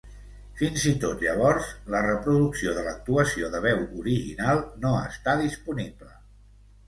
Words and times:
Fins 0.59 0.83
i 0.91 0.91
tot 1.01 1.19
llavors, 1.25 1.67
la 1.95 1.99
reproducció 2.05 2.73
de 2.77 2.85
l'actuació 2.87 3.51
de 3.57 3.61
veu 3.67 3.83
original 4.05 4.63
no 4.87 4.95
està 5.03 5.39
disponible. 5.45 6.11